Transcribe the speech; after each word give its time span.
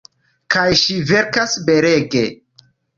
Kaj 0.55 0.63
ŝi 0.85 0.97
verkas 1.13 1.57
belege. 1.71 2.29